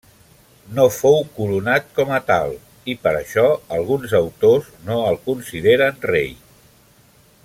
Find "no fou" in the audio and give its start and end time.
0.77-1.17